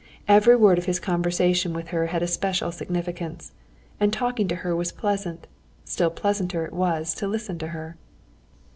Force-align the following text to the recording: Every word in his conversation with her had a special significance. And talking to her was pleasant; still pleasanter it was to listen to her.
Every 0.27 0.55
word 0.55 0.79
in 0.79 0.85
his 0.85 0.99
conversation 0.99 1.73
with 1.73 1.89
her 1.89 2.07
had 2.07 2.23
a 2.23 2.27
special 2.27 2.71
significance. 2.71 3.51
And 3.99 4.11
talking 4.11 4.47
to 4.47 4.55
her 4.65 4.75
was 4.75 4.91
pleasant; 4.91 5.45
still 5.85 6.09
pleasanter 6.09 6.65
it 6.65 6.73
was 6.73 7.13
to 7.13 7.27
listen 7.27 7.59
to 7.59 7.67
her. 7.67 7.97